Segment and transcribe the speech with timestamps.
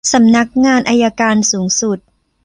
[0.13, 1.99] สำนักงานอัยการสูงสุด